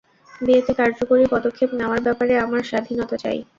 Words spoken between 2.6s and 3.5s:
স্বাধীনতা চাই।